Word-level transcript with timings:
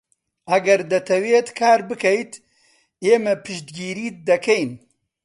ئەگەر 0.51 0.81
دەتەوێت 0.91 1.47
کار 1.59 1.79
بکەیت، 1.89 2.31
ئێمە 3.05 3.33
پشتگیریت 3.45 4.17
دەکەین. 4.29 4.69